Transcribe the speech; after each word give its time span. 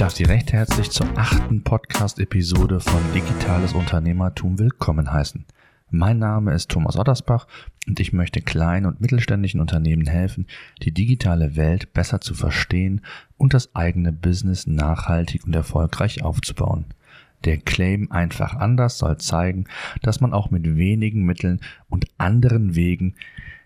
darf 0.00 0.14
Sie 0.14 0.24
recht 0.24 0.54
herzlich 0.54 0.90
zur 0.90 1.06
achten 1.18 1.62
Podcast-Episode 1.62 2.80
von 2.80 3.02
Digitales 3.12 3.74
Unternehmertum 3.74 4.58
willkommen 4.58 5.12
heißen. 5.12 5.44
Mein 5.90 6.18
Name 6.18 6.54
ist 6.54 6.70
Thomas 6.70 6.96
Ottersbach 6.96 7.46
und 7.86 8.00
ich 8.00 8.14
möchte 8.14 8.40
kleinen 8.40 8.86
und 8.86 9.02
mittelständischen 9.02 9.60
Unternehmen 9.60 10.06
helfen, 10.06 10.46
die 10.80 10.92
digitale 10.92 11.54
Welt 11.54 11.92
besser 11.92 12.22
zu 12.22 12.32
verstehen 12.32 13.02
und 13.36 13.52
das 13.52 13.74
eigene 13.74 14.10
Business 14.10 14.66
nachhaltig 14.66 15.44
und 15.44 15.54
erfolgreich 15.54 16.22
aufzubauen. 16.22 16.86
Der 17.44 17.58
Claim 17.58 18.10
einfach 18.10 18.54
anders 18.54 18.96
soll 18.96 19.18
zeigen, 19.18 19.66
dass 20.00 20.22
man 20.22 20.32
auch 20.32 20.50
mit 20.50 20.64
wenigen 20.78 21.26
Mitteln 21.26 21.60
und 21.90 22.06
anderen 22.16 22.74
Wegen 22.74 23.16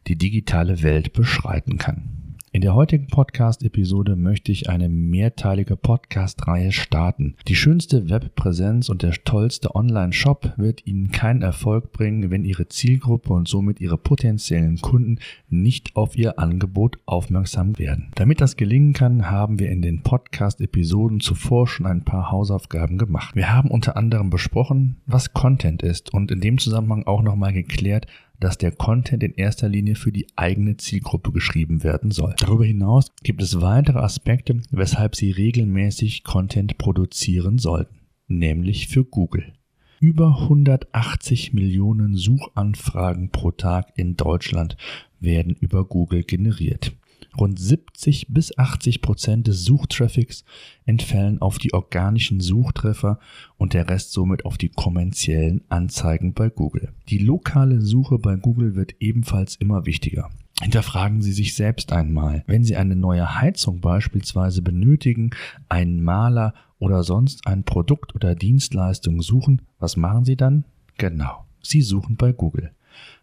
die 0.08 0.16
digitale 0.16 0.82
Welt 0.82 1.12
beschreiten 1.12 1.78
kann. 1.78 2.23
In 2.54 2.60
der 2.60 2.76
heutigen 2.76 3.08
Podcast-Episode 3.08 4.14
möchte 4.14 4.52
ich 4.52 4.70
eine 4.70 4.88
mehrteilige 4.88 5.74
Podcast-Reihe 5.74 6.70
starten. 6.70 7.34
Die 7.48 7.56
schönste 7.56 8.08
Webpräsenz 8.08 8.88
und 8.88 9.02
der 9.02 9.10
tollste 9.24 9.74
Online-Shop 9.74 10.52
wird 10.56 10.86
Ihnen 10.86 11.10
keinen 11.10 11.42
Erfolg 11.42 11.90
bringen, 11.90 12.30
wenn 12.30 12.44
Ihre 12.44 12.68
Zielgruppe 12.68 13.32
und 13.32 13.48
somit 13.48 13.80
Ihre 13.80 13.98
potenziellen 13.98 14.80
Kunden 14.80 15.18
nicht 15.50 15.96
auf 15.96 16.16
Ihr 16.16 16.38
Angebot 16.38 17.00
aufmerksam 17.06 17.76
werden. 17.76 18.12
Damit 18.14 18.40
das 18.40 18.56
gelingen 18.56 18.92
kann, 18.92 19.32
haben 19.32 19.58
wir 19.58 19.68
in 19.68 19.82
den 19.82 20.04
Podcast-Episoden 20.04 21.18
zuvor 21.18 21.66
schon 21.66 21.86
ein 21.86 22.04
paar 22.04 22.30
Hausaufgaben 22.30 22.98
gemacht. 22.98 23.34
Wir 23.34 23.52
haben 23.52 23.68
unter 23.68 23.96
anderem 23.96 24.30
besprochen, 24.30 24.98
was 25.06 25.32
Content 25.32 25.82
ist 25.82 26.14
und 26.14 26.30
in 26.30 26.40
dem 26.40 26.58
Zusammenhang 26.58 27.02
auch 27.08 27.22
nochmal 27.22 27.52
geklärt, 27.52 28.06
dass 28.40 28.58
der 28.58 28.72
Content 28.72 29.22
in 29.22 29.34
erster 29.34 29.68
Linie 29.68 29.94
für 29.94 30.12
die 30.12 30.26
eigene 30.36 30.76
Zielgruppe 30.76 31.32
geschrieben 31.32 31.82
werden 31.82 32.10
soll. 32.10 32.34
Darüber 32.38 32.64
hinaus 32.64 33.12
gibt 33.22 33.42
es 33.42 33.60
weitere 33.60 33.98
Aspekte, 33.98 34.60
weshalb 34.70 35.16
Sie 35.16 35.30
regelmäßig 35.30 36.24
Content 36.24 36.78
produzieren 36.78 37.58
sollten, 37.58 38.00
nämlich 38.26 38.88
für 38.88 39.04
Google. 39.04 39.52
Über 40.00 40.40
180 40.42 41.54
Millionen 41.54 42.16
Suchanfragen 42.16 43.30
pro 43.30 43.52
Tag 43.52 43.92
in 43.96 44.16
Deutschland 44.16 44.76
werden 45.20 45.56
über 45.58 45.84
Google 45.84 46.24
generiert. 46.24 46.92
Rund 47.38 47.58
70 47.58 48.28
bis 48.28 48.56
80 48.56 49.02
Prozent 49.02 49.46
des 49.46 49.64
Suchtraffics 49.64 50.44
entfällen 50.86 51.40
auf 51.40 51.58
die 51.58 51.74
organischen 51.74 52.40
Suchtreffer 52.40 53.18
und 53.56 53.74
der 53.74 53.88
Rest 53.88 54.12
somit 54.12 54.44
auf 54.44 54.58
die 54.58 54.68
kommerziellen 54.68 55.62
Anzeigen 55.68 56.34
bei 56.34 56.48
Google. 56.48 56.92
Die 57.08 57.18
lokale 57.18 57.80
Suche 57.80 58.18
bei 58.18 58.36
Google 58.36 58.74
wird 58.74 58.94
ebenfalls 59.00 59.56
immer 59.56 59.86
wichtiger. 59.86 60.30
Hinterfragen 60.60 61.20
Sie 61.20 61.32
sich 61.32 61.54
selbst 61.54 61.92
einmal. 61.92 62.44
Wenn 62.46 62.64
Sie 62.64 62.76
eine 62.76 62.94
neue 62.94 63.40
Heizung 63.40 63.80
beispielsweise 63.80 64.62
benötigen, 64.62 65.30
einen 65.68 66.02
Maler 66.02 66.54
oder 66.78 67.02
sonst 67.02 67.46
ein 67.46 67.64
Produkt 67.64 68.14
oder 68.14 68.34
Dienstleistung 68.34 69.20
suchen, 69.20 69.62
was 69.78 69.96
machen 69.96 70.24
Sie 70.24 70.36
dann? 70.36 70.64
Genau, 70.96 71.44
Sie 71.60 71.82
suchen 71.82 72.16
bei 72.16 72.32
Google. 72.32 72.70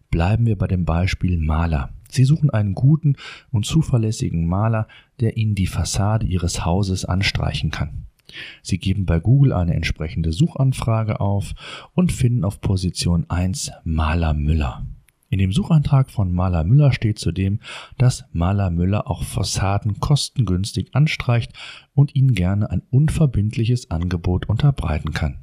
Bleiben 0.09 0.45
wir 0.45 0.57
bei 0.57 0.67
dem 0.67 0.83
Beispiel 0.83 1.37
Maler. 1.37 1.93
Sie 2.13 2.23
suchen 2.23 2.49
einen 2.49 2.75
guten 2.75 3.15
und 3.51 3.65
zuverlässigen 3.65 4.47
Maler, 4.47 4.87
der 5.19 5.37
Ihnen 5.37 5.55
die 5.55 5.67
Fassade 5.67 6.25
Ihres 6.25 6.65
Hauses 6.65 7.05
anstreichen 7.05 7.71
kann. 7.71 8.05
Sie 8.61 8.77
geben 8.77 9.05
bei 9.05 9.19
Google 9.19 9.53
eine 9.53 9.73
entsprechende 9.73 10.31
Suchanfrage 10.31 11.19
auf 11.19 11.53
und 11.93 12.11
finden 12.11 12.45
auf 12.45 12.61
Position 12.61 13.25
1 13.29 13.71
Maler 13.83 14.33
Müller. 14.33 14.85
In 15.29 15.39
dem 15.39 15.53
Suchantrag 15.53 16.11
von 16.11 16.33
Maler 16.33 16.65
Müller 16.65 16.91
steht 16.91 17.17
zudem, 17.17 17.59
dass 17.97 18.25
Maler 18.33 18.69
Müller 18.69 19.09
auch 19.09 19.23
Fassaden 19.23 20.01
kostengünstig 20.01 20.93
anstreicht 20.93 21.53
und 21.93 22.15
Ihnen 22.15 22.33
gerne 22.33 22.69
ein 22.69 22.81
unverbindliches 22.89 23.91
Angebot 23.91 24.49
unterbreiten 24.49 25.13
kann. 25.13 25.37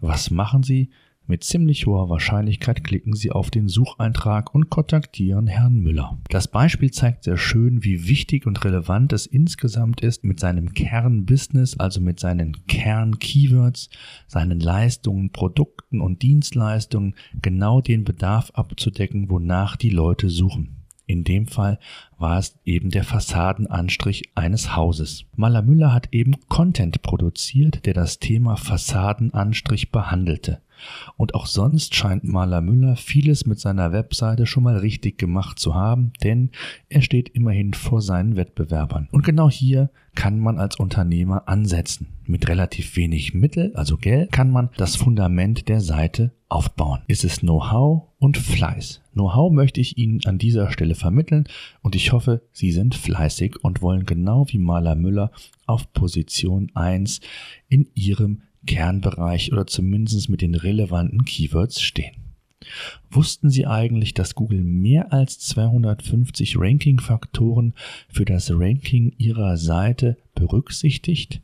Was 0.00 0.30
machen 0.30 0.62
Sie? 0.62 0.90
Mit 1.26 1.42
ziemlich 1.42 1.86
hoher 1.86 2.10
Wahrscheinlichkeit 2.10 2.84
klicken 2.84 3.14
Sie 3.14 3.30
auf 3.30 3.50
den 3.50 3.66
Sucheintrag 3.66 4.54
und 4.54 4.68
kontaktieren 4.68 5.46
Herrn 5.46 5.76
Müller. 5.76 6.18
Das 6.28 6.48
Beispiel 6.48 6.90
zeigt 6.90 7.24
sehr 7.24 7.38
schön, 7.38 7.82
wie 7.82 8.08
wichtig 8.08 8.46
und 8.46 8.62
relevant 8.62 9.10
es 9.14 9.24
insgesamt 9.24 10.02
ist, 10.02 10.22
mit 10.22 10.38
seinem 10.38 10.74
Kernbusiness, 10.74 11.78
also 11.78 12.02
mit 12.02 12.20
seinen 12.20 12.66
Kern-Keywords, 12.66 13.88
seinen 14.26 14.60
Leistungen, 14.60 15.30
Produkten 15.30 16.02
und 16.02 16.20
Dienstleistungen 16.20 17.14
genau 17.40 17.80
den 17.80 18.04
Bedarf 18.04 18.50
abzudecken, 18.50 19.30
wonach 19.30 19.76
die 19.76 19.90
Leute 19.90 20.28
suchen. 20.28 20.84
In 21.06 21.24
dem 21.24 21.46
Fall 21.46 21.78
war 22.18 22.38
es 22.38 22.58
eben 22.64 22.90
der 22.90 23.04
Fassadenanstrich 23.04 24.30
eines 24.34 24.76
Hauses. 24.76 25.24
Maler 25.36 25.62
Müller 25.62 25.92
hat 25.92 26.08
eben 26.12 26.36
Content 26.48 27.02
produziert, 27.02 27.84
der 27.86 27.94
das 27.94 28.18
Thema 28.18 28.56
Fassadenanstrich 28.56 29.90
behandelte. 29.90 30.60
Und 31.16 31.34
auch 31.34 31.46
sonst 31.46 31.94
scheint 31.94 32.24
Maler 32.24 32.60
Müller 32.60 32.96
vieles 32.96 33.46
mit 33.46 33.58
seiner 33.58 33.92
Webseite 33.92 34.46
schon 34.46 34.64
mal 34.64 34.76
richtig 34.76 35.18
gemacht 35.18 35.58
zu 35.58 35.74
haben, 35.74 36.12
denn 36.22 36.50
er 36.88 37.02
steht 37.02 37.28
immerhin 37.30 37.74
vor 37.74 38.00
seinen 38.00 38.36
Wettbewerbern. 38.36 39.08
Und 39.10 39.24
genau 39.24 39.50
hier 39.50 39.90
kann 40.14 40.38
man 40.38 40.58
als 40.58 40.76
Unternehmer 40.76 41.48
ansetzen. 41.48 42.08
Mit 42.26 42.48
relativ 42.48 42.96
wenig 42.96 43.34
Mittel, 43.34 43.72
also 43.74 43.96
Geld, 43.96 44.32
kann 44.32 44.50
man 44.50 44.70
das 44.76 44.96
Fundament 44.96 45.68
der 45.68 45.80
Seite 45.80 46.32
aufbauen. 46.48 47.00
Ist 47.08 47.24
es 47.24 47.40
Know-how 47.40 48.04
und 48.18 48.38
Fleiß. 48.38 49.02
Know-how 49.12 49.52
möchte 49.52 49.80
ich 49.80 49.98
Ihnen 49.98 50.20
an 50.24 50.38
dieser 50.38 50.70
Stelle 50.70 50.94
vermitteln 50.94 51.46
und 51.82 51.96
ich 51.96 52.12
hoffe, 52.12 52.42
Sie 52.52 52.72
sind 52.72 52.94
fleißig 52.94 53.62
und 53.62 53.82
wollen 53.82 54.06
genau 54.06 54.46
wie 54.48 54.58
Maler 54.58 54.94
Müller 54.94 55.32
auf 55.66 55.92
Position 55.92 56.70
1 56.74 57.20
in 57.68 57.88
Ihrem 57.94 58.42
Kernbereich 58.66 59.52
oder 59.52 59.66
zumindest 59.66 60.28
mit 60.28 60.40
den 60.40 60.54
relevanten 60.54 61.24
Keywords 61.24 61.80
stehen. 61.80 62.14
Wussten 63.10 63.50
Sie 63.50 63.66
eigentlich, 63.66 64.14
dass 64.14 64.34
Google 64.34 64.64
mehr 64.64 65.12
als 65.12 65.38
250 65.38 66.56
Ranking-Faktoren 66.58 67.74
für 68.08 68.24
das 68.24 68.50
Ranking 68.50 69.12
Ihrer 69.18 69.56
Seite 69.56 70.16
berücksichtigt? 70.34 71.40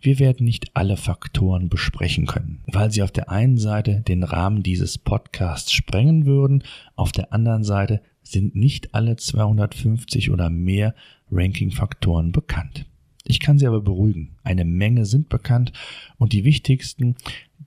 Wir 0.00 0.18
werden 0.20 0.44
nicht 0.44 0.76
alle 0.76 0.96
Faktoren 0.96 1.68
besprechen 1.68 2.26
können, 2.26 2.60
weil 2.66 2.92
sie 2.92 3.02
auf 3.02 3.10
der 3.10 3.30
einen 3.30 3.58
Seite 3.58 4.02
den 4.06 4.22
Rahmen 4.22 4.62
dieses 4.62 4.96
Podcasts 4.96 5.72
sprengen 5.72 6.24
würden, 6.24 6.62
auf 6.94 7.10
der 7.10 7.32
anderen 7.32 7.64
Seite 7.64 8.00
sind 8.22 8.54
nicht 8.54 8.94
alle 8.94 9.16
250 9.16 10.30
oder 10.30 10.50
mehr 10.50 10.94
Ranking-Faktoren 11.32 12.30
bekannt. 12.30 12.86
Ich 13.28 13.40
kann 13.40 13.58
Sie 13.58 13.66
aber 13.66 13.82
beruhigen. 13.82 14.30
Eine 14.42 14.64
Menge 14.64 15.04
sind 15.04 15.28
bekannt 15.28 15.72
und 16.16 16.32
die 16.32 16.44
wichtigsten, 16.44 17.14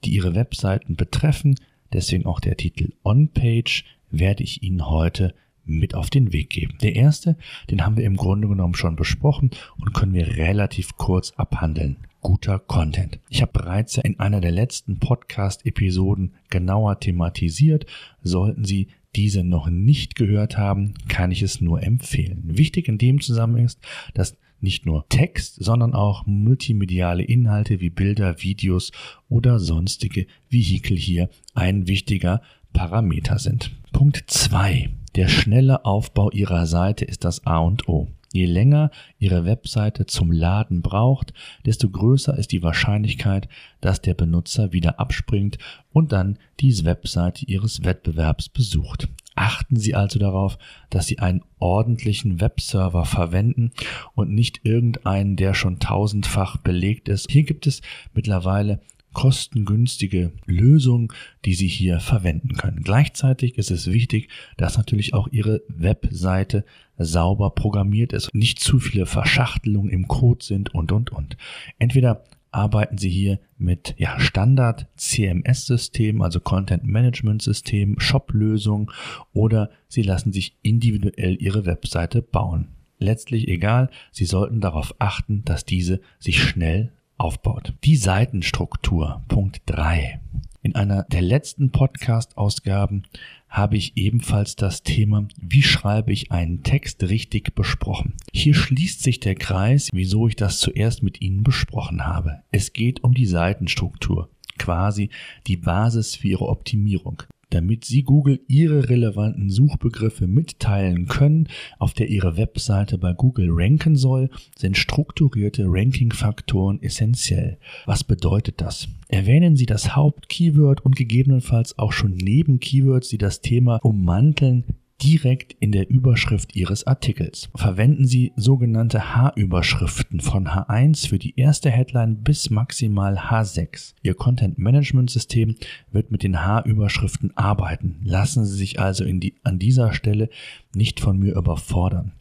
die 0.04 0.16
Ihre 0.16 0.34
Webseiten 0.34 0.96
betreffen, 0.96 1.54
deswegen 1.94 2.26
auch 2.26 2.40
der 2.40 2.58
Titel 2.58 2.94
On-Page, 3.04 3.86
werde 4.10 4.44
ich 4.44 4.64
Ihnen 4.64 4.90
heute 4.90 5.36
mit 5.64 5.94
auf 5.94 6.10
den 6.10 6.34
Weg 6.34 6.50
geben. 6.50 6.80
Der 6.82 6.96
erste, 6.96 7.38
den 7.70 7.86
haben 7.86 7.96
wir 7.96 8.06
im 8.06 8.18
Grunde 8.18 8.48
genommen 8.48 8.74
schon 8.74 8.96
besprochen 8.96 9.52
und 9.80 9.94
können 9.94 10.16
wir 10.16 10.36
relativ 10.36 10.98
kurz 10.98 11.32
abhandeln. 11.38 11.98
Guter 12.22 12.60
Content. 12.60 13.20
Ich 13.30 13.42
habe 13.42 13.52
bereits 13.52 13.98
in 13.98 14.20
einer 14.20 14.42
der 14.42 14.52
letzten 14.52 15.00
Podcast-Episoden 15.00 16.34
genauer 16.50 17.00
thematisiert. 17.00 17.86
Sollten 18.22 18.64
Sie 18.64 18.88
diese 19.16 19.44
noch 19.44 19.70
nicht 19.70 20.16
gehört 20.16 20.58
haben, 20.58 20.94
kann 21.10 21.32
ich 21.32 21.42
es 21.42 21.62
nur 21.62 21.84
empfehlen. 21.84 22.44
Wichtig 22.46 22.88
in 22.88 22.98
dem 22.98 23.20
Zusammenhang 23.22 23.66
ist, 23.66 23.80
dass 24.14 24.38
nicht 24.62 24.86
nur 24.86 25.08
Text, 25.10 25.56
sondern 25.56 25.94
auch 25.94 26.26
multimediale 26.26 27.24
Inhalte 27.24 27.82
wie 27.82 27.90
Bilder, 27.90 28.42
Videos 28.42 28.92
oder 29.28 29.60
sonstige 29.60 30.28
Vehikel 30.50 30.96
hier 30.96 31.30
ein 31.56 31.88
wichtiger 31.88 32.42
Parameter 32.72 33.40
sind. 33.40 33.72
Punkt 33.92 34.24
zwei: 34.28 34.90
Der 35.16 35.28
schnelle 35.28 35.84
Aufbau 35.84 36.30
Ihrer 36.32 36.68
Seite 36.68 37.06
ist 37.06 37.24
das 37.24 37.46
A 37.46 37.60
und 37.60 37.90
O. 37.90 38.08
Je 38.34 38.46
länger 38.46 38.92
Ihre 39.20 39.46
Webseite 39.46 40.06
zum 40.06 40.32
Laden 40.32 40.82
braucht, 40.82 41.34
desto 41.66 41.90
größer 41.90 42.38
ist 42.38 42.52
die 42.52 42.64
Wahrscheinlichkeit, 42.64 43.50
dass 43.82 44.02
der 44.02 44.14
Benutzer 44.14 44.72
wieder 44.72 45.00
abspringt 45.00 45.58
und 45.92 46.12
dann 46.12 46.38
die 46.60 46.72
Webseite 46.86 47.46
Ihres 47.46 47.84
Wettbewerbs 47.84 48.50
besucht. 48.50 49.10
Achten 49.36 49.76
Sie 49.76 49.96
also 49.96 50.20
darauf, 50.20 50.58
dass 50.90 51.08
Sie 51.08 51.20
einen 51.20 51.42
ordentlichen 51.60 52.42
Webserver 52.42 53.06
verwenden 53.06 53.72
und 54.14 54.32
nicht 54.32 54.62
irgendeinen, 54.64 55.36
der 55.36 55.54
schon 55.54 55.80
tausendfach 55.80 56.58
belegt 56.58 57.10
ist. 57.10 57.30
Hier 57.30 57.44
gibt 57.44 57.68
es 57.68 57.82
mittlerweile 58.14 58.80
kostengünstige 59.14 60.32
Lösungen, 60.46 61.10
die 61.46 61.54
Sie 61.54 61.68
hier 61.68 62.00
verwenden 62.00 62.54
können. 62.56 62.82
Gleichzeitig 62.84 63.58
ist 63.58 63.72
es 63.72 63.88
wichtig, 63.88 64.30
dass 64.58 64.78
natürlich 64.78 65.14
auch 65.14 65.28
Ihre 65.32 65.62
Webseite 65.68 66.66
sauber 66.98 67.50
programmiert 67.52 68.14
ist, 68.14 68.34
nicht 68.34 68.60
zu 68.60 68.80
viele 68.80 69.06
Verschachtelungen 69.06 69.92
im 69.92 70.08
Code 70.08 70.44
sind 70.44 70.74
und, 70.74 70.92
und, 70.92 71.12
und. 71.12 71.38
Entweder 71.80 72.24
arbeiten 72.52 72.98
Sie 72.98 73.10
hier 73.10 73.40
mit 73.58 73.96
ja, 73.98 74.20
Standard 74.20 74.88
CMS-Systemen, 74.96 76.22
also 76.22 76.40
Content 76.40 76.84
Management 76.84 77.42
System, 77.42 78.00
Shop-Lösungen 78.00 78.92
oder 79.34 79.72
Sie 79.88 80.02
lassen 80.02 80.34
sich 80.34 80.58
individuell 80.62 81.38
Ihre 81.42 81.66
Webseite 81.66 82.22
bauen. 82.22 82.68
Letztlich 82.98 83.48
egal, 83.48 83.90
Sie 84.12 84.26
sollten 84.26 84.62
darauf 84.62 84.94
achten, 85.00 85.44
dass 85.46 85.66
diese 85.66 86.02
sich 86.20 86.42
schnell 86.42 86.92
aufbaut. 87.22 87.74
Die 87.84 87.98
Seitenstruktur. 87.98 89.22
Punkt 89.28 89.62
3. 89.68 90.20
In 90.64 90.76
einer 90.76 91.04
der 91.04 91.22
letzten 91.22 91.72
Podcast-Ausgaben 91.72 93.04
habe 93.48 93.78
ich 93.78 93.96
ebenfalls 93.96 94.56
das 94.56 94.84
Thema, 94.84 95.28
wie 95.40 95.62
schreibe 95.62 96.12
ich 96.12 96.32
einen 96.32 96.64
Text 96.64 97.04
richtig 97.04 97.54
besprochen. 97.54 98.16
Hier 98.34 98.54
schließt 98.54 99.04
sich 99.04 99.20
der 99.20 99.36
Kreis, 99.36 99.90
wieso 99.94 100.28
ich 100.28 100.36
das 100.36 100.60
zuerst 100.60 101.04
mit 101.04 101.22
Ihnen 101.22 101.44
besprochen 101.44 102.06
habe. 102.06 102.42
Es 102.52 102.74
geht 102.74 103.04
um 103.04 103.14
die 103.14 103.26
Seitenstruktur, 103.26 104.30
quasi 104.58 105.10
die 105.48 105.58
Basis 105.58 106.16
für 106.16 106.28
Ihre 106.28 106.48
Optimierung 106.48 107.24
damit 107.52 107.86
Sie 107.86 108.04
Google 108.04 108.40
Ihre 108.48 108.90
relevanten 108.90 109.50
Suchbegriffe 109.50 110.28
mitteilen 110.28 111.08
können, 111.08 111.48
auf 111.78 111.94
der 111.94 112.10
Ihre 112.10 112.38
Webseite 112.38 112.98
bei 112.98 113.14
Google 113.14 113.50
ranken 113.52 113.96
soll, 113.96 114.30
sind 114.58 114.78
strukturierte 114.78 115.66
Ranking-Faktoren 115.68 116.82
essentiell. 116.82 117.58
Was 117.86 118.04
bedeutet 118.04 118.62
das? 118.62 118.88
Erwähnen 119.08 119.56
Sie 119.56 119.66
das 119.66 119.96
Hauptkeyword 119.96 120.84
und 120.84 120.96
gegebenenfalls 120.96 121.78
auch 121.78 121.92
schon 121.92 122.16
Nebenkeywords, 122.16 123.10
die 123.10 123.18
das 123.18 123.42
Thema 123.42 123.78
ummanteln, 123.84 124.64
direkt 125.02 125.56
in 125.60 125.72
der 125.72 125.90
Überschrift 125.90 126.56
Ihres 126.56 126.86
Artikels. 126.86 127.50
Verwenden 127.56 128.06
Sie 128.06 128.32
sogenannte 128.36 129.16
H-Überschriften 129.16 130.20
von 130.20 130.48
H1 130.48 131.08
für 131.08 131.20
die 131.20 131.38
erste 131.38 131.72
Headline 131.72 132.18
bis 132.18 132.50
maximal 132.50 133.18
H6. 133.18 133.94
Ihr 134.04 134.14
Content 134.14 134.58
Management 134.58 135.10
System 135.10 135.56
wird 135.92 136.12
mit 136.12 136.24
den 136.24 136.46
H-Überschriften 136.46 137.36
arbeiten. 137.36 138.02
Lassen 138.04 138.46
Sie 138.46 138.56
sich 138.56 138.80
also 138.80 139.04
die, 139.06 139.36
an 139.44 139.60
dieser 139.60 139.94
Stelle 139.94 140.30
nicht 140.74 141.00
von 141.00 141.18
mir 141.18 141.36
überfordern. 141.36 142.14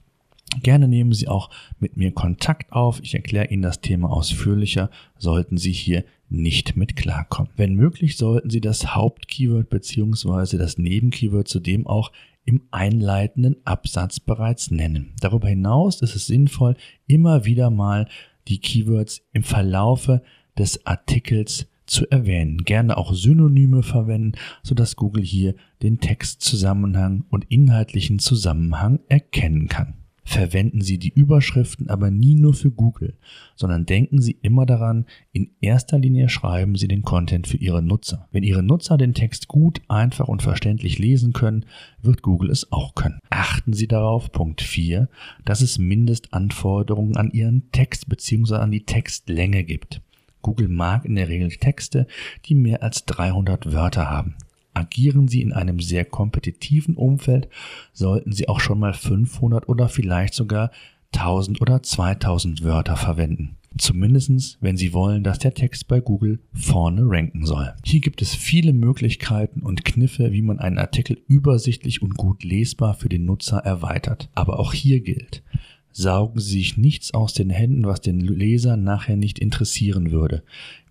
Gerne 0.62 0.88
nehmen 0.88 1.12
Sie 1.12 1.28
auch 1.28 1.50
mit 1.78 1.96
mir 1.96 2.12
Kontakt 2.12 2.72
auf. 2.72 3.00
Ich 3.02 3.14
erkläre 3.14 3.46
Ihnen 3.46 3.62
das 3.62 3.80
Thema 3.80 4.10
ausführlicher, 4.10 4.90
sollten 5.16 5.56
Sie 5.56 5.72
hier 5.72 6.04
nicht 6.28 6.76
mit 6.76 6.96
klarkommen. 6.96 7.52
Wenn 7.56 7.74
möglich, 7.74 8.16
sollten 8.16 8.50
Sie 8.50 8.60
das 8.60 8.94
Hauptkeyword 8.94 9.70
bzw. 9.70 10.58
das 10.58 10.78
Nebenkeyword 10.78 11.46
zudem 11.46 11.86
auch 11.86 12.10
im 12.44 12.62
einleitenden 12.70 13.56
Absatz 13.64 14.20
bereits 14.20 14.70
nennen. 14.70 15.14
Darüber 15.20 15.48
hinaus 15.48 16.02
ist 16.02 16.16
es 16.16 16.26
sinnvoll, 16.26 16.76
immer 17.06 17.44
wieder 17.44 17.70
mal 17.70 18.08
die 18.48 18.58
Keywords 18.58 19.22
im 19.32 19.42
Verlaufe 19.42 20.22
des 20.58 20.84
Artikels 20.86 21.68
zu 21.86 22.08
erwähnen. 22.10 22.58
Gerne 22.64 22.96
auch 22.96 23.12
Synonyme 23.12 23.82
verwenden, 23.82 24.32
sodass 24.62 24.96
Google 24.96 25.24
hier 25.24 25.54
den 25.82 25.98
Textzusammenhang 25.98 27.24
und 27.30 27.46
inhaltlichen 27.50 28.18
Zusammenhang 28.18 29.00
erkennen 29.08 29.68
kann. 29.68 29.99
Verwenden 30.24 30.80
Sie 30.82 30.98
die 30.98 31.08
Überschriften 31.08 31.88
aber 31.88 32.10
nie 32.10 32.34
nur 32.34 32.54
für 32.54 32.70
Google, 32.70 33.14
sondern 33.56 33.86
denken 33.86 34.20
Sie 34.20 34.36
immer 34.42 34.66
daran, 34.66 35.06
in 35.32 35.50
erster 35.60 35.98
Linie 35.98 36.28
schreiben 36.28 36.76
Sie 36.76 36.88
den 36.88 37.02
Content 37.02 37.46
für 37.46 37.56
Ihre 37.56 37.82
Nutzer. 37.82 38.28
Wenn 38.30 38.42
Ihre 38.42 38.62
Nutzer 38.62 38.96
den 38.96 39.14
Text 39.14 39.48
gut, 39.48 39.80
einfach 39.88 40.28
und 40.28 40.42
verständlich 40.42 40.98
lesen 40.98 41.32
können, 41.32 41.64
wird 42.02 42.22
Google 42.22 42.50
es 42.50 42.70
auch 42.70 42.94
können. 42.94 43.18
Achten 43.30 43.72
Sie 43.72 43.88
darauf, 43.88 44.30
Punkt 44.30 44.60
4, 44.60 45.08
dass 45.44 45.62
es 45.62 45.78
Mindestanforderungen 45.78 47.16
an 47.16 47.30
Ihren 47.30 47.70
Text 47.72 48.08
bzw. 48.08 48.56
an 48.56 48.70
die 48.70 48.84
Textlänge 48.84 49.64
gibt. 49.64 50.00
Google 50.42 50.68
mag 50.68 51.04
in 51.04 51.16
der 51.16 51.28
Regel 51.28 51.50
Texte, 51.50 52.06
die 52.46 52.54
mehr 52.54 52.82
als 52.82 53.04
300 53.04 53.72
Wörter 53.72 54.10
haben. 54.10 54.36
Agieren 54.80 55.28
Sie 55.28 55.42
in 55.42 55.52
einem 55.52 55.78
sehr 55.78 56.06
kompetitiven 56.06 56.94
Umfeld, 56.94 57.50
sollten 57.92 58.32
Sie 58.32 58.48
auch 58.48 58.60
schon 58.60 58.78
mal 58.78 58.94
500 58.94 59.68
oder 59.68 59.90
vielleicht 59.90 60.32
sogar 60.32 60.70
1000 61.14 61.60
oder 61.60 61.82
2000 61.82 62.64
Wörter 62.64 62.96
verwenden. 62.96 63.56
Zumindestens, 63.76 64.56
wenn 64.62 64.78
Sie 64.78 64.94
wollen, 64.94 65.22
dass 65.22 65.38
der 65.38 65.52
Text 65.52 65.86
bei 65.86 66.00
Google 66.00 66.40
vorne 66.54 67.02
ranken 67.04 67.44
soll. 67.44 67.74
Hier 67.84 68.00
gibt 68.00 68.22
es 68.22 68.34
viele 68.34 68.72
Möglichkeiten 68.72 69.60
und 69.60 69.84
Kniffe, 69.84 70.32
wie 70.32 70.40
man 70.40 70.58
einen 70.58 70.78
Artikel 70.78 71.18
übersichtlich 71.28 72.00
und 72.00 72.16
gut 72.16 72.42
lesbar 72.42 72.94
für 72.94 73.10
den 73.10 73.26
Nutzer 73.26 73.58
erweitert. 73.58 74.30
Aber 74.34 74.58
auch 74.58 74.72
hier 74.72 75.00
gilt, 75.00 75.42
saugen 75.92 76.40
Sie 76.40 76.58
sich 76.58 76.76
nichts 76.76 77.12
aus 77.12 77.32
den 77.34 77.50
Händen, 77.50 77.86
was 77.86 78.00
den 78.00 78.20
Leser 78.20 78.76
nachher 78.76 79.16
nicht 79.16 79.38
interessieren 79.38 80.10
würde. 80.10 80.42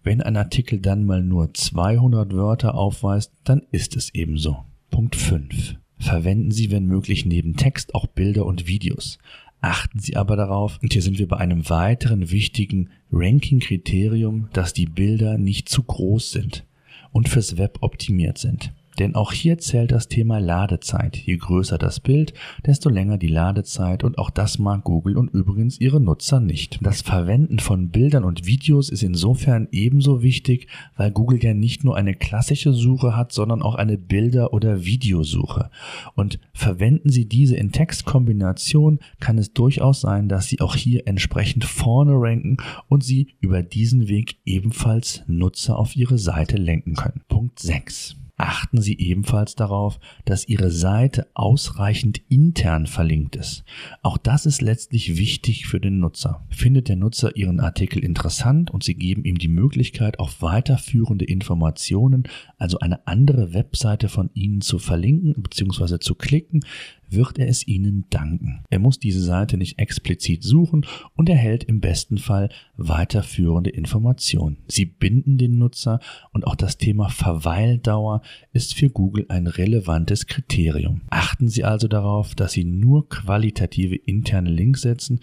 Wenn 0.03 0.21
ein 0.21 0.37
Artikel 0.37 0.79
dann 0.79 1.05
mal 1.05 1.23
nur 1.23 1.53
200 1.53 2.33
Wörter 2.33 2.75
aufweist, 2.75 3.31
dann 3.43 3.63
ist 3.71 3.95
es 3.95 4.13
ebenso. 4.13 4.65
Punkt 4.89 5.15
5. 5.15 5.75
Verwenden 5.97 6.51
Sie, 6.51 6.71
wenn 6.71 6.85
möglich, 6.85 7.25
neben 7.25 7.55
Text 7.57 7.93
auch 7.93 8.07
Bilder 8.07 8.45
und 8.45 8.67
Videos. 8.67 9.17
Achten 9.61 9.99
Sie 9.99 10.15
aber 10.15 10.37
darauf, 10.37 10.79
und 10.81 10.93
hier 10.93 11.01
sind 11.01 11.19
wir 11.19 11.27
bei 11.27 11.37
einem 11.37 11.69
weiteren 11.69 12.31
wichtigen 12.31 12.89
Ranking-Kriterium, 13.11 14.47
dass 14.53 14.71
die 14.71 14.85
Bilder 14.85 15.37
nicht 15.37 15.67
zu 15.67 15.83
groß 15.83 16.31
sind 16.31 16.65
und 17.11 17.27
fürs 17.27 17.57
Web 17.57 17.79
optimiert 17.81 18.37
sind. 18.37 18.71
Denn 18.99 19.15
auch 19.15 19.31
hier 19.31 19.57
zählt 19.57 19.91
das 19.91 20.09
Thema 20.09 20.39
Ladezeit. 20.39 21.15
Je 21.15 21.37
größer 21.37 21.77
das 21.77 22.01
Bild, 22.01 22.33
desto 22.65 22.89
länger 22.89 23.17
die 23.17 23.27
Ladezeit 23.27 24.03
und 24.03 24.17
auch 24.17 24.29
das 24.29 24.59
mag 24.59 24.83
Google 24.83 25.17
und 25.17 25.29
übrigens 25.29 25.79
ihre 25.79 26.01
Nutzer 26.01 26.41
nicht. 26.41 26.79
Das 26.81 27.01
Verwenden 27.01 27.59
von 27.59 27.89
Bildern 27.89 28.25
und 28.25 28.45
Videos 28.45 28.89
ist 28.89 29.03
insofern 29.03 29.69
ebenso 29.71 30.21
wichtig, 30.21 30.67
weil 30.97 31.11
Google 31.11 31.41
ja 31.41 31.53
nicht 31.53 31.85
nur 31.85 31.95
eine 31.95 32.13
klassische 32.13 32.73
Suche 32.73 33.15
hat, 33.15 33.31
sondern 33.31 33.61
auch 33.61 33.75
eine 33.75 33.97
Bilder- 33.97 34.51
oder 34.51 34.83
Videosuche. 34.83 35.69
Und 36.15 36.39
verwenden 36.51 37.09
Sie 37.09 37.25
diese 37.25 37.55
in 37.55 37.71
Textkombination, 37.71 38.99
kann 39.21 39.37
es 39.37 39.53
durchaus 39.53 40.01
sein, 40.01 40.27
dass 40.27 40.47
Sie 40.47 40.59
auch 40.59 40.75
hier 40.75 41.07
entsprechend 41.07 41.63
vorne 41.63 42.13
ranken 42.15 42.57
und 42.89 43.03
Sie 43.03 43.35
über 43.39 43.63
diesen 43.63 44.09
Weg 44.09 44.39
ebenfalls 44.45 45.23
Nutzer 45.27 45.79
auf 45.79 45.95
Ihre 45.95 46.17
Seite 46.17 46.57
lenken 46.57 46.95
können. 46.95 47.21
Punkt 47.29 47.59
6 47.59 48.18
achten 48.39 48.81
Sie 48.81 48.97
ebenfalls 48.97 49.55
darauf, 49.55 49.99
dass 50.25 50.47
Ihre 50.47 50.71
Seite 50.71 51.27
ausreichend 51.33 52.21
intern 52.29 52.87
verlinkt 52.87 53.35
ist. 53.35 53.63
Auch 54.01 54.17
das 54.17 54.45
ist 54.45 54.61
letztlich 54.61 55.17
wichtig 55.17 55.67
für 55.67 55.79
den 55.79 55.99
Nutzer. 55.99 56.45
Findet 56.49 56.87
der 56.87 56.95
Nutzer 56.95 57.35
Ihren 57.35 57.59
Artikel 57.59 58.03
interessant 58.03 58.71
und 58.71 58.83
Sie 58.83 58.95
geben 58.95 59.25
ihm 59.25 59.37
die 59.37 59.47
Möglichkeit, 59.47 60.19
auf 60.19 60.41
weiterführende 60.41 61.25
Informationen, 61.25 62.23
also 62.57 62.79
eine 62.79 63.05
andere 63.07 63.53
Webseite 63.53 64.09
von 64.09 64.29
Ihnen 64.33 64.61
zu 64.61 64.79
verlinken 64.79 65.41
bzw. 65.43 65.99
zu 65.99 66.15
klicken, 66.15 66.61
wird 67.11 67.39
er 67.39 67.47
es 67.47 67.67
Ihnen 67.67 68.05
danken. 68.09 68.63
Er 68.69 68.79
muss 68.79 68.99
diese 68.99 69.21
Seite 69.21 69.57
nicht 69.57 69.79
explizit 69.79 70.43
suchen 70.43 70.85
und 71.15 71.29
erhält 71.29 71.63
im 71.63 71.79
besten 71.79 72.17
Fall 72.17 72.49
weiterführende 72.77 73.69
Informationen. 73.69 74.57
Sie 74.67 74.85
binden 74.85 75.37
den 75.37 75.57
Nutzer 75.57 75.99
und 76.31 76.45
auch 76.45 76.55
das 76.55 76.77
Thema 76.77 77.09
Verweildauer 77.09 78.21
ist 78.53 78.73
für 78.73 78.89
Google 78.89 79.25
ein 79.29 79.47
relevantes 79.47 80.27
Kriterium. 80.27 81.01
Achten 81.09 81.49
Sie 81.49 81.63
also 81.63 81.87
darauf, 81.87 82.35
dass 82.35 82.53
Sie 82.53 82.63
nur 82.63 83.09
qualitative 83.09 83.95
interne 83.95 84.49
Links 84.49 84.81
setzen 84.81 85.19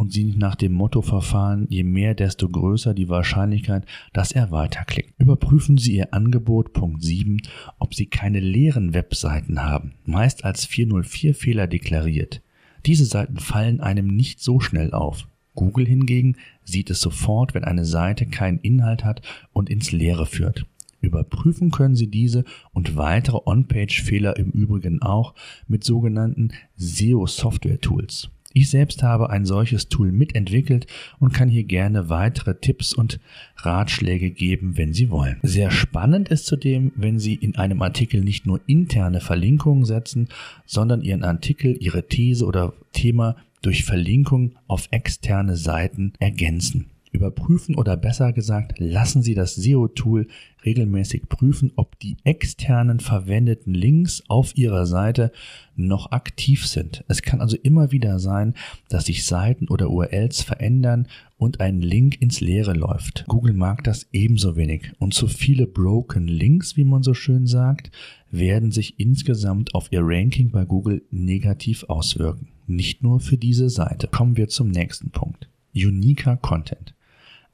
und 0.00 0.12
Sie 0.12 0.24
nach 0.24 0.54
dem 0.54 0.72
Motto 0.72 1.02
verfahren, 1.02 1.66
je 1.68 1.84
mehr, 1.84 2.14
desto 2.14 2.48
größer 2.48 2.94
die 2.94 3.10
Wahrscheinlichkeit, 3.10 3.84
dass 4.14 4.32
er 4.32 4.50
weiterklickt. 4.50 5.12
Überprüfen 5.18 5.76
Sie 5.76 5.96
Ihr 5.96 6.14
Angebot 6.14 6.72
Punkt 6.72 7.02
7, 7.02 7.42
ob 7.78 7.94
Sie 7.94 8.06
keine 8.06 8.40
leeren 8.40 8.94
Webseiten 8.94 9.62
haben, 9.62 9.92
meist 10.06 10.44
als 10.44 10.66
404-Fehler 10.66 11.66
deklariert. 11.66 12.40
Diese 12.86 13.04
Seiten 13.04 13.36
fallen 13.36 13.80
einem 13.80 14.06
nicht 14.06 14.40
so 14.40 14.58
schnell 14.58 14.92
auf. 14.94 15.28
Google 15.54 15.86
hingegen 15.86 16.36
sieht 16.64 16.88
es 16.88 17.02
sofort, 17.02 17.52
wenn 17.52 17.64
eine 17.64 17.84
Seite 17.84 18.24
keinen 18.24 18.58
Inhalt 18.60 19.04
hat 19.04 19.20
und 19.52 19.68
ins 19.68 19.92
Leere 19.92 20.24
führt. 20.24 20.64
Überprüfen 21.02 21.70
können 21.70 21.94
Sie 21.96 22.06
diese 22.06 22.44
und 22.72 22.96
weitere 22.96 23.40
On-Page-Fehler 23.44 24.38
im 24.38 24.50
Übrigen 24.50 25.02
auch 25.02 25.34
mit 25.68 25.84
sogenannten 25.84 26.52
SEO-Software-Tools. 26.76 28.30
Ich 28.52 28.68
selbst 28.68 29.02
habe 29.04 29.30
ein 29.30 29.46
solches 29.46 29.88
Tool 29.88 30.10
mitentwickelt 30.10 30.86
und 31.20 31.32
kann 31.32 31.48
hier 31.48 31.64
gerne 31.64 32.08
weitere 32.08 32.56
Tipps 32.56 32.92
und 32.92 33.20
Ratschläge 33.56 34.30
geben, 34.30 34.76
wenn 34.76 34.92
Sie 34.92 35.10
wollen. 35.10 35.38
Sehr 35.42 35.70
spannend 35.70 36.30
ist 36.30 36.46
zudem, 36.46 36.90
wenn 36.96 37.20
Sie 37.20 37.34
in 37.34 37.54
einem 37.56 37.80
Artikel 37.80 38.22
nicht 38.22 38.46
nur 38.46 38.60
interne 38.66 39.20
Verlinkungen 39.20 39.84
setzen, 39.84 40.28
sondern 40.66 41.02
Ihren 41.02 41.22
Artikel, 41.22 41.76
Ihre 41.80 42.08
These 42.08 42.44
oder 42.44 42.72
Thema 42.92 43.36
durch 43.62 43.84
Verlinkung 43.84 44.56
auf 44.66 44.88
externe 44.90 45.56
Seiten 45.56 46.12
ergänzen 46.18 46.86
überprüfen 47.12 47.74
oder 47.74 47.96
besser 47.96 48.32
gesagt, 48.32 48.78
lassen 48.78 49.22
Sie 49.22 49.34
das 49.34 49.54
SEO-Tool 49.56 50.28
regelmäßig 50.64 51.28
prüfen, 51.28 51.72
ob 51.76 51.98
die 51.98 52.16
externen 52.24 53.00
verwendeten 53.00 53.74
Links 53.74 54.22
auf 54.28 54.56
Ihrer 54.56 54.86
Seite 54.86 55.32
noch 55.76 56.12
aktiv 56.12 56.66
sind. 56.66 57.04
Es 57.08 57.22
kann 57.22 57.40
also 57.40 57.56
immer 57.56 57.92
wieder 57.92 58.18
sein, 58.18 58.54
dass 58.88 59.06
sich 59.06 59.24
Seiten 59.24 59.68
oder 59.68 59.90
URLs 59.90 60.42
verändern 60.42 61.08
und 61.36 61.60
ein 61.60 61.80
Link 61.80 62.20
ins 62.20 62.40
Leere 62.40 62.74
läuft. 62.74 63.24
Google 63.26 63.54
mag 63.54 63.82
das 63.84 64.06
ebenso 64.12 64.56
wenig 64.56 64.92
und 64.98 65.14
zu 65.14 65.26
viele 65.26 65.66
Broken 65.66 66.28
Links, 66.28 66.76
wie 66.76 66.84
man 66.84 67.02
so 67.02 67.14
schön 67.14 67.46
sagt, 67.46 67.90
werden 68.30 68.70
sich 68.70 69.00
insgesamt 69.00 69.74
auf 69.74 69.90
Ihr 69.90 70.02
Ranking 70.02 70.50
bei 70.50 70.64
Google 70.64 71.02
negativ 71.10 71.84
auswirken. 71.84 72.48
Nicht 72.66 73.02
nur 73.02 73.18
für 73.18 73.36
diese 73.36 73.68
Seite. 73.68 74.06
Kommen 74.06 74.36
wir 74.36 74.48
zum 74.48 74.68
nächsten 74.68 75.10
Punkt. 75.10 75.48
Uniker 75.74 76.36
Content. 76.36 76.94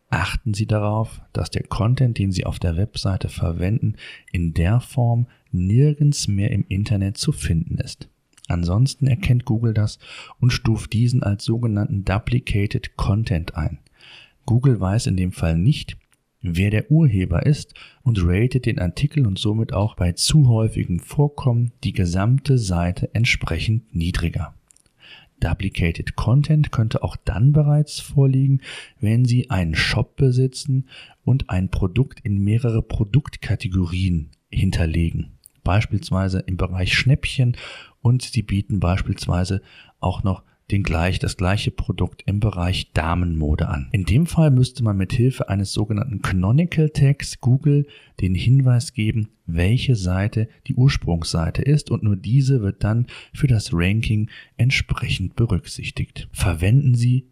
Achten 0.08 0.54
Sie 0.54 0.66
darauf, 0.66 1.20
dass 1.32 1.50
der 1.50 1.64
Content, 1.64 2.18
den 2.18 2.30
Sie 2.30 2.46
auf 2.46 2.58
der 2.58 2.76
Webseite 2.76 3.28
verwenden, 3.28 3.96
in 4.32 4.54
der 4.54 4.80
Form 4.80 5.26
nirgends 5.50 6.28
mehr 6.28 6.52
im 6.52 6.64
Internet 6.68 7.16
zu 7.16 7.32
finden 7.32 7.78
ist. 7.78 8.08
Ansonsten 8.48 9.08
erkennt 9.08 9.44
Google 9.44 9.74
das 9.74 9.98
und 10.40 10.52
stuft 10.52 10.92
diesen 10.92 11.22
als 11.22 11.44
sogenannten 11.44 12.04
Duplicated 12.04 12.96
Content 12.96 13.56
ein. 13.56 13.78
Google 14.44 14.78
weiß 14.78 15.08
in 15.08 15.16
dem 15.16 15.32
Fall 15.32 15.58
nicht, 15.58 15.96
wer 16.40 16.70
der 16.70 16.90
Urheber 16.90 17.44
ist 17.44 17.74
und 18.02 18.22
ratet 18.22 18.66
den 18.66 18.78
Artikel 18.78 19.26
und 19.26 19.38
somit 19.38 19.72
auch 19.72 19.96
bei 19.96 20.12
zu 20.12 20.48
häufigem 20.48 21.00
Vorkommen 21.00 21.72
die 21.82 21.92
gesamte 21.92 22.58
Seite 22.58 23.12
entsprechend 23.14 23.94
niedriger. 23.94 24.54
Duplicated 25.40 26.16
Content 26.16 26.72
könnte 26.72 27.02
auch 27.02 27.16
dann 27.16 27.52
bereits 27.52 28.00
vorliegen, 28.00 28.62
wenn 29.00 29.24
Sie 29.24 29.50
einen 29.50 29.74
Shop 29.74 30.16
besitzen 30.16 30.88
und 31.24 31.50
ein 31.50 31.70
Produkt 31.70 32.20
in 32.20 32.42
mehrere 32.42 32.82
Produktkategorien 32.82 34.30
hinterlegen. 34.50 35.38
Beispielsweise 35.62 36.40
im 36.40 36.56
Bereich 36.56 36.94
Schnäppchen 36.94 37.56
und 38.00 38.22
Sie 38.22 38.42
bieten 38.42 38.80
beispielsweise 38.80 39.62
auch 40.00 40.22
noch 40.22 40.42
den 40.70 40.82
gleich, 40.82 41.18
das 41.18 41.36
gleiche 41.36 41.70
Produkt 41.70 42.22
im 42.26 42.40
Bereich 42.40 42.92
Damenmode 42.92 43.68
an. 43.68 43.88
In 43.92 44.04
dem 44.04 44.26
Fall 44.26 44.50
müsste 44.50 44.82
man 44.82 44.96
mit 44.96 45.12
Hilfe 45.12 45.48
eines 45.48 45.72
sogenannten 45.72 46.22
Canonical 46.22 46.90
Tags 46.90 47.40
Google 47.40 47.86
den 48.20 48.34
Hinweis 48.34 48.92
geben, 48.92 49.28
welche 49.46 49.94
Seite 49.94 50.48
die 50.66 50.74
Ursprungsseite 50.74 51.62
ist 51.62 51.90
und 51.90 52.02
nur 52.02 52.16
diese 52.16 52.62
wird 52.62 52.82
dann 52.82 53.06
für 53.32 53.46
das 53.46 53.70
Ranking 53.72 54.28
entsprechend 54.56 55.36
berücksichtigt. 55.36 56.28
Verwenden 56.32 56.94
Sie 56.94 57.26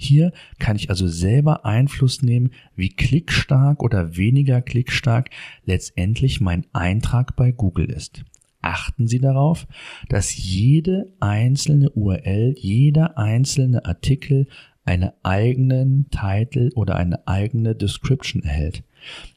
Hier 0.00 0.32
kann 0.60 0.76
ich 0.76 0.90
also 0.90 1.08
selber 1.08 1.66
Einfluss 1.66 2.22
nehmen, 2.22 2.52
wie 2.76 2.88
klickstark 2.88 3.82
oder 3.82 4.16
weniger 4.16 4.62
klickstark 4.62 5.30
letztendlich 5.64 6.40
mein 6.40 6.64
Eintrag 6.72 7.34
bei 7.34 7.50
Google 7.50 7.90
ist. 7.90 8.24
Achten 8.62 9.08
Sie 9.08 9.18
darauf, 9.18 9.66
dass 10.08 10.36
jede 10.36 11.12
einzelne 11.18 11.90
URL, 11.90 12.54
jeder 12.56 13.18
einzelne 13.18 13.84
Artikel 13.86 14.46
einen 14.84 15.10
eigenen 15.24 16.06
Titel 16.10 16.70
oder 16.76 16.94
eine 16.94 17.26
eigene 17.26 17.74
Description 17.74 18.44
erhält. 18.44 18.84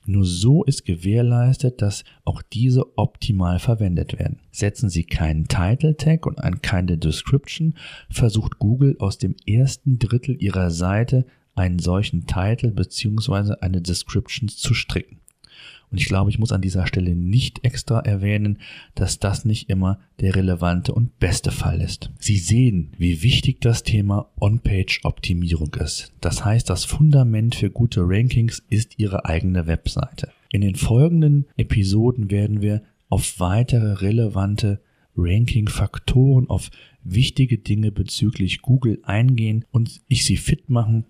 Nur 0.05 0.25
so 0.25 0.63
ist 0.63 0.85
gewährleistet, 0.85 1.81
dass 1.81 2.03
auch 2.25 2.41
diese 2.41 2.97
optimal 2.97 3.59
verwendet 3.59 4.17
werden. 4.19 4.39
Setzen 4.51 4.89
Sie 4.89 5.03
keinen 5.03 5.47
Title 5.47 5.95
Tag 5.97 6.25
und 6.25 6.39
keine 6.61 6.97
Description, 6.97 7.75
versucht 8.09 8.59
Google 8.59 8.95
aus 8.99 9.17
dem 9.17 9.35
ersten 9.45 9.99
Drittel 9.99 10.41
Ihrer 10.41 10.71
Seite 10.71 11.25
einen 11.55 11.79
solchen 11.79 12.25
Titel 12.27 12.71
bzw. 12.71 13.55
eine 13.61 13.81
Description 13.81 14.49
zu 14.49 14.73
stricken. 14.73 15.21
Und 15.91 15.99
ich 15.99 16.05
glaube, 16.05 16.29
ich 16.29 16.39
muss 16.39 16.53
an 16.53 16.61
dieser 16.61 16.87
Stelle 16.87 17.15
nicht 17.15 17.65
extra 17.65 17.99
erwähnen, 17.99 18.59
dass 18.95 19.19
das 19.19 19.43
nicht 19.43 19.69
immer 19.69 19.99
der 20.21 20.35
relevante 20.35 20.93
und 20.93 21.19
beste 21.19 21.51
Fall 21.51 21.81
ist. 21.81 22.11
Sie 22.17 22.37
sehen, 22.37 22.93
wie 22.97 23.21
wichtig 23.23 23.59
das 23.59 23.83
Thema 23.83 24.29
On-Page-Optimierung 24.39 25.75
ist. 25.75 26.13
Das 26.21 26.45
heißt, 26.45 26.69
das 26.69 26.85
Fundament 26.85 27.55
für 27.55 27.69
gute 27.69 28.01
Rankings 28.03 28.63
ist 28.69 28.99
Ihre 28.99 29.25
eigene 29.25 29.67
Webseite. 29.67 30.31
In 30.51 30.61
den 30.61 30.75
folgenden 30.75 31.45
Episoden 31.57 32.31
werden 32.31 32.61
wir 32.61 32.81
auf 33.09 33.39
weitere 33.39 33.93
relevante 33.93 34.81
Ranking-Faktoren, 35.17 36.49
auf 36.49 36.69
wichtige 37.03 37.57
Dinge 37.57 37.91
bezüglich 37.91 38.61
Google 38.61 38.99
eingehen 39.03 39.65
und 39.71 40.01
ich 40.07 40.23
Sie 40.23 40.37
fit 40.37 40.69
machen, 40.69 41.05